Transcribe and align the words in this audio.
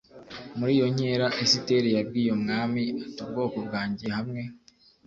Muri 0.57 0.71
iyo 0.77 0.87
nkera 0.93 1.27
Esiteri 1.43 1.89
yabwiye 1.97 2.29
umwami 2.37 2.81
ati 3.05 3.19
ubwoko 3.25 3.57
bwanjye 3.67 4.05
hamwe 4.17 4.41